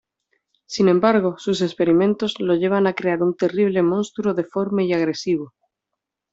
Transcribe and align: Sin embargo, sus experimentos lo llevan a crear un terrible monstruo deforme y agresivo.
Sin 0.65 0.89
embargo, 0.89 1.35
sus 1.37 1.61
experimentos 1.61 2.37
lo 2.39 2.55
llevan 2.55 2.87
a 2.87 2.95
crear 2.95 3.21
un 3.21 3.37
terrible 3.37 3.83
monstruo 3.83 4.33
deforme 4.33 4.83
y 4.85 4.93
agresivo. 4.93 5.53